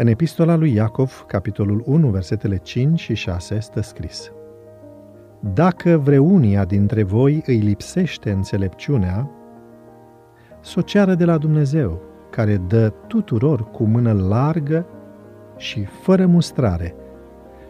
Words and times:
În 0.00 0.06
epistola 0.06 0.56
lui 0.56 0.74
Iacov, 0.74 1.24
capitolul 1.26 1.82
1, 1.86 2.08
versetele 2.08 2.56
5 2.56 3.00
și 3.00 3.14
6, 3.14 3.58
stă 3.58 3.80
scris 3.80 4.32
Dacă 5.40 5.96
vreunia 5.96 6.64
dintre 6.64 7.02
voi 7.02 7.42
îi 7.46 7.56
lipsește 7.56 8.30
înțelepciunea, 8.30 9.30
să 10.60 10.74
o 10.78 10.82
ceară 10.82 11.14
de 11.14 11.24
la 11.24 11.38
Dumnezeu, 11.38 12.02
care 12.30 12.56
dă 12.56 12.92
tuturor 13.06 13.70
cu 13.70 13.84
mână 13.84 14.12
largă 14.12 14.86
și 15.56 15.84
fără 15.84 16.26
mustrare, 16.26 16.94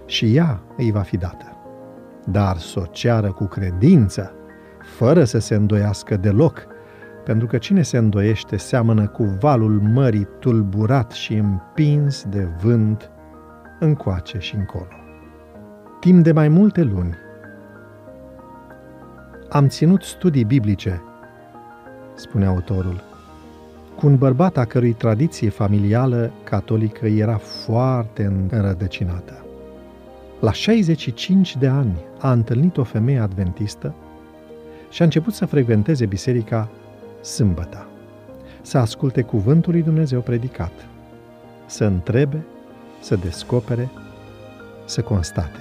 și 0.06 0.36
ea 0.36 0.62
îi 0.76 0.90
va 0.90 1.00
fi 1.00 1.16
dată. 1.16 1.56
Dar 2.24 2.56
să 2.56 2.80
o 2.80 2.84
ceară 2.84 3.32
cu 3.32 3.44
credință, 3.44 4.32
fără 4.96 5.24
să 5.24 5.38
se 5.38 5.54
îndoiască 5.54 6.16
deloc, 6.16 6.66
pentru 7.28 7.46
că 7.46 7.58
cine 7.58 7.82
se 7.82 7.96
îndoiește 7.96 8.56
seamănă 8.56 9.06
cu 9.06 9.24
valul 9.40 9.80
mării 9.80 10.28
tulburat 10.38 11.12
și 11.12 11.34
împins 11.34 12.24
de 12.24 12.48
vânt 12.62 13.10
încoace 13.78 14.38
și 14.38 14.54
încolo. 14.54 14.88
Timp 16.00 16.24
de 16.24 16.32
mai 16.32 16.48
multe 16.48 16.82
luni 16.82 17.14
am 19.48 19.68
ținut 19.68 20.02
studii 20.02 20.44
biblice, 20.44 21.02
spune 22.14 22.46
autorul, 22.46 23.02
cu 23.96 24.06
un 24.06 24.16
bărbat 24.16 24.56
a 24.56 24.64
cărui 24.64 24.92
tradiție 24.92 25.48
familială 25.48 26.30
catolică 26.44 27.06
era 27.06 27.36
foarte 27.36 28.46
înrădăcinată. 28.50 29.44
La 30.40 30.52
65 30.52 31.56
de 31.56 31.66
ani 31.66 31.96
a 32.18 32.32
întâlnit 32.32 32.76
o 32.76 32.84
femeie 32.84 33.18
adventistă 33.18 33.94
și 34.90 35.02
a 35.02 35.04
început 35.04 35.34
să 35.34 35.46
frecventeze 35.46 36.06
biserica 36.06 36.68
sâmbăta, 37.20 37.86
să 38.62 38.78
asculte 38.78 39.22
cuvântul 39.22 39.72
lui 39.72 39.82
Dumnezeu 39.82 40.20
predicat, 40.20 40.72
să 41.66 41.84
întrebe, 41.84 42.44
să 43.00 43.16
descopere, 43.16 43.90
să 44.84 45.02
constate. 45.02 45.60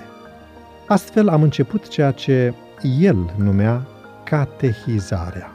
Astfel 0.88 1.30
am 1.30 1.42
început 1.42 1.88
ceea 1.88 2.12
ce 2.12 2.54
el 3.00 3.34
numea 3.38 3.86
catehizarea. 4.24 5.52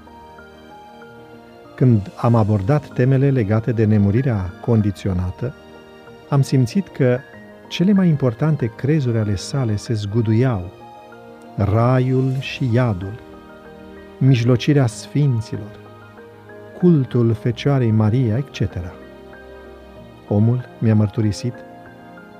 Când 1.74 2.10
am 2.16 2.34
abordat 2.34 2.92
temele 2.92 3.30
legate 3.30 3.72
de 3.72 3.84
nemurirea 3.84 4.52
condiționată, 4.60 5.54
am 6.28 6.42
simțit 6.42 6.88
că 6.88 7.18
cele 7.68 7.92
mai 7.92 8.08
importante 8.08 8.72
crezuri 8.76 9.18
ale 9.18 9.36
sale 9.36 9.76
se 9.76 9.92
zguduiau, 9.92 10.70
raiul 11.56 12.32
și 12.40 12.68
iadul, 12.72 13.20
mijlocirea 14.18 14.86
sfinților, 14.86 15.81
cultul 16.82 17.32
Fecioarei 17.32 17.90
Maria, 17.90 18.36
etc. 18.36 18.76
Omul 20.28 20.68
mi-a 20.78 20.94
mărturisit 20.94 21.54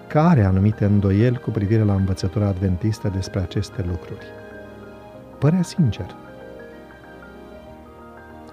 că 0.06 0.18
are 0.18 0.44
anumite 0.44 0.84
îndoieli 0.84 1.38
cu 1.38 1.50
privire 1.50 1.82
la 1.82 1.94
învățătura 1.94 2.46
adventistă 2.46 3.08
despre 3.08 3.40
aceste 3.40 3.84
lucruri. 3.88 4.26
Părea 5.38 5.62
sincer. 5.62 6.16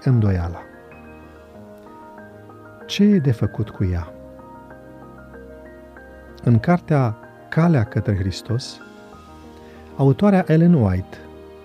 Îndoiala. 0.04 0.62
Ce 2.86 3.02
e 3.02 3.18
de 3.18 3.32
făcut 3.32 3.70
cu 3.70 3.84
ea? 3.84 4.12
În 6.42 6.58
cartea 6.58 7.16
Calea 7.48 7.84
către 7.84 8.16
Hristos, 8.16 8.80
autoarea 9.96 10.44
Ellen 10.46 10.74
White 10.74 11.18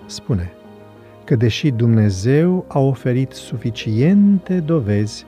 spune– 0.06 0.50
că 1.26 1.36
deși 1.36 1.70
Dumnezeu 1.70 2.64
a 2.68 2.78
oferit 2.78 3.32
suficiente 3.32 4.60
dovezi 4.60 5.26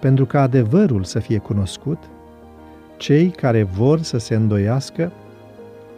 pentru 0.00 0.26
ca 0.26 0.42
adevărul 0.42 1.04
să 1.04 1.18
fie 1.18 1.38
cunoscut, 1.38 1.98
cei 2.96 3.28
care 3.28 3.62
vor 3.62 4.02
să 4.02 4.18
se 4.18 4.34
îndoiască 4.34 5.12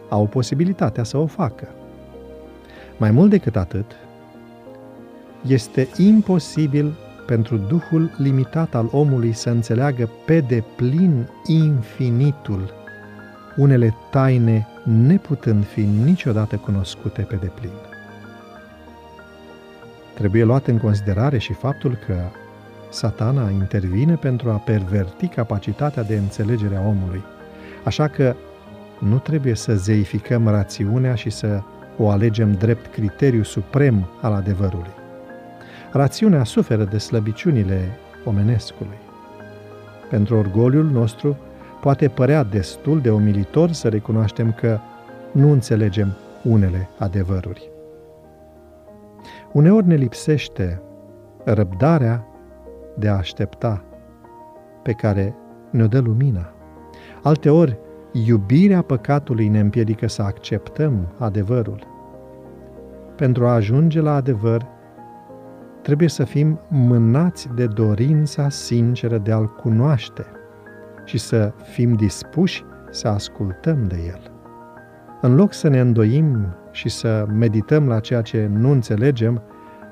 au 0.09 0.25
posibilitatea 0.25 1.03
să 1.03 1.17
o 1.17 1.25
facă. 1.25 1.67
Mai 2.97 3.11
mult 3.11 3.29
decât 3.29 3.55
atât, 3.55 3.91
este 5.47 5.87
imposibil 5.97 6.97
pentru 7.25 7.57
Duhul 7.57 8.11
limitat 8.17 8.75
al 8.75 8.89
omului 8.91 9.31
să 9.33 9.49
înțeleagă 9.49 10.09
pe 10.25 10.39
deplin 10.39 11.29
infinitul, 11.45 12.73
unele 13.57 13.95
taine 14.11 14.67
neputând 15.07 15.65
fi 15.65 15.81
niciodată 15.81 16.55
cunoscute 16.55 17.21
pe 17.21 17.35
deplin. 17.35 17.88
Trebuie 20.13 20.43
luat 20.43 20.67
în 20.67 20.77
considerare 20.77 21.37
și 21.37 21.53
faptul 21.53 21.97
că 22.05 22.15
satana 22.89 23.49
intervine 23.49 24.15
pentru 24.15 24.49
a 24.49 24.55
perverti 24.55 25.27
capacitatea 25.27 26.03
de 26.03 26.15
înțelegere 26.15 26.75
a 26.75 26.87
omului. 26.87 27.23
Așa 27.83 28.07
că 28.07 28.35
nu 28.99 29.17
trebuie 29.17 29.55
să 29.55 29.75
zeificăm 29.75 30.47
rațiunea 30.47 31.15
și 31.15 31.29
să 31.29 31.61
o 31.97 32.09
alegem 32.09 32.53
drept 32.53 32.93
criteriu 32.93 33.43
suprem 33.43 34.07
al 34.21 34.33
adevărului. 34.33 34.93
Rațiunea 35.91 36.43
suferă 36.43 36.83
de 36.83 36.97
slăbiciunile 36.97 37.97
omenescului. 38.25 38.97
Pentru 40.09 40.37
orgoliul 40.37 40.85
nostru 40.85 41.37
poate 41.81 42.07
părea 42.07 42.43
destul 42.43 43.01
de 43.01 43.11
umilitor 43.11 43.71
să 43.71 43.87
recunoaștem 43.87 44.51
că 44.51 44.79
nu 45.31 45.51
înțelegem 45.51 46.17
unele 46.43 46.89
adevăruri. 46.97 47.69
Uneori 49.53 49.87
ne 49.87 49.95
lipsește 49.95 50.81
răbdarea 51.43 52.27
de 52.97 53.07
a 53.07 53.15
aștepta 53.15 53.83
pe 54.83 54.91
care 54.91 55.35
ne-o 55.69 55.87
dă 55.87 55.99
lumina. 55.99 56.53
Alteori, 57.23 57.79
iubirea 58.11 58.81
păcatului 58.81 59.47
ne 59.47 59.59
împiedică 59.59 60.07
să 60.07 60.21
acceptăm 60.21 61.13
adevărul. 61.17 61.87
Pentru 63.15 63.47
a 63.47 63.53
ajunge 63.53 64.01
la 64.01 64.13
adevăr, 64.13 64.67
trebuie 65.81 66.09
să 66.09 66.23
fim 66.23 66.59
mânați 66.67 67.49
de 67.55 67.65
dorința 67.65 68.49
sinceră 68.49 69.17
de 69.17 69.31
a-L 69.31 69.47
cunoaște 69.47 70.25
și 71.05 71.17
să 71.17 71.53
fim 71.63 71.93
dispuși 71.93 72.63
să 72.89 73.07
ascultăm 73.07 73.83
de 73.87 73.95
El. 74.07 74.31
În 75.21 75.35
loc 75.35 75.53
să 75.53 75.67
ne 75.67 75.79
îndoim 75.79 76.55
și 76.79 76.89
să 76.89 77.25
medităm 77.33 77.87
la 77.87 77.99
ceea 77.99 78.21
ce 78.21 78.49
nu 78.53 78.71
înțelegem, 78.71 79.41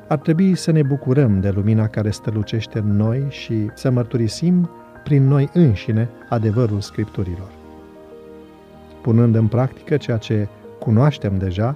ar 0.08 0.18
trebui 0.18 0.56
să 0.56 0.72
ne 0.72 0.84
bucurăm 0.84 1.40
de 1.40 1.50
lumina 1.50 1.88
care 1.88 2.10
strălucește 2.10 2.80
în 2.80 2.96
noi 2.96 3.26
și 3.30 3.70
să 3.74 3.90
mărturisim 3.90 4.70
prin 5.04 5.28
noi 5.28 5.50
înșine 5.54 6.10
adevărul 6.30 6.82
Scripturilor. 6.82 7.50
Punând 9.02 9.36
în 9.36 9.48
practică 9.48 9.98
ceea 9.98 10.18
ce 10.18 10.48
cunoaștem 10.80 11.38
deja, 11.38 11.76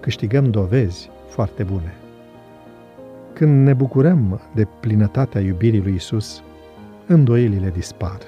câștigăm 0.00 0.50
dovezi 0.50 1.10
foarte 1.28 1.62
bune. 1.62 1.94
Când 3.32 3.66
ne 3.66 3.72
bucurăm 3.72 4.40
de 4.54 4.66
plinătatea 4.80 5.40
iubirii 5.40 5.82
lui 5.82 5.94
Isus, 5.94 6.42
îndoielile 7.06 7.70
dispar. 7.74 8.18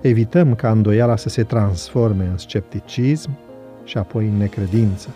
Evităm 0.00 0.54
ca 0.54 0.70
îndoiala 0.70 1.16
să 1.16 1.28
se 1.28 1.42
transforme 1.42 2.24
în 2.24 2.38
scepticism 2.38 3.30
și 3.86 3.98
apoi 3.98 4.26
în 4.26 4.36
necredință. 4.36 5.08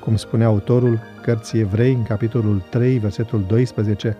Cum 0.00 0.16
spune 0.16 0.44
autorul 0.44 1.00
cărții 1.22 1.60
Evrei, 1.60 1.92
în 1.92 2.02
capitolul 2.02 2.62
3, 2.70 2.98
versetul 2.98 3.44
12, 3.48 4.16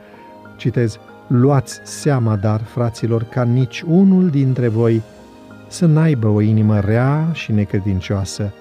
citez, 0.56 0.98
Luați 1.28 1.80
seama, 1.82 2.36
dar, 2.36 2.62
fraților, 2.62 3.22
ca 3.22 3.42
nici 3.42 3.80
unul 3.80 4.30
dintre 4.30 4.68
voi 4.68 5.02
să 5.66 5.86
n-aibă 5.86 6.28
o 6.28 6.40
inimă 6.40 6.80
rea 6.80 7.28
și 7.32 7.52
necredincioasă, 7.52 8.52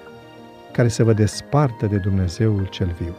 care 0.72 0.88
să 0.88 1.04
vă 1.04 1.12
despartă 1.12 1.86
de 1.86 1.96
Dumnezeul 1.96 2.66
cel 2.70 2.94
viu. 3.00 3.14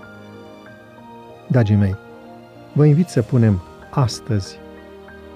Dragii 1.47 1.75
mei, 1.75 1.95
vă 2.73 2.85
invit 2.85 3.07
să 3.07 3.21
punem 3.21 3.61
astăzi 3.89 4.59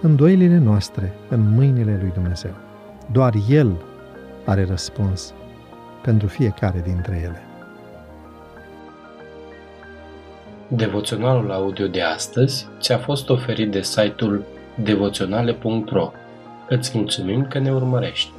îndoielile 0.02 0.58
noastre 0.58 1.14
în 1.30 1.50
mâinile 1.50 1.98
lui 2.02 2.12
Dumnezeu. 2.14 2.54
Doar 3.12 3.34
El 3.50 3.82
are 4.46 4.66
răspuns 4.66 5.34
pentru 6.04 6.28
fiecare 6.28 6.82
dintre 6.86 7.22
ele. 7.24 7.42
Devoționalul 10.68 11.52
audio 11.52 11.88
de 11.88 12.02
astăzi 12.02 12.68
ți-a 12.80 12.98
fost 12.98 13.30
oferit 13.30 13.72
de 13.72 13.82
site-ul 13.82 14.44
devoționale.ro. 14.76 16.12
Îți 16.70 16.98
mulțumim 16.98 17.48
că 17.48 17.60
ne 17.60 17.72
urmărești! 17.72 18.32